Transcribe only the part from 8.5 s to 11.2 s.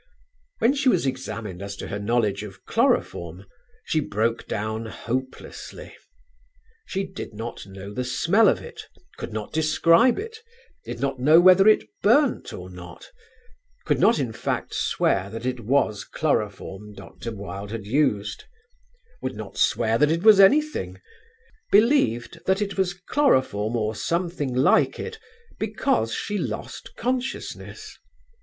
it; could not describe it; did not